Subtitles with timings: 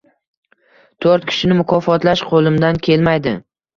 [1.05, 3.37] “Toʻrt kishini mukofotlash qoʻlimdan kelmaydi: